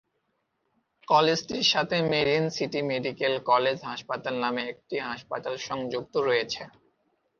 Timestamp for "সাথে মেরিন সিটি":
1.73-2.81